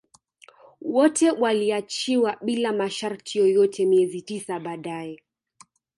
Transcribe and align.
Wote 0.81 1.31
waliachiwa 1.31 2.37
bila 2.41 2.73
masharti 2.73 3.37
yoyote 3.39 3.85
miezi 3.85 4.21
tisa 4.21 4.59
baadae 4.59 5.23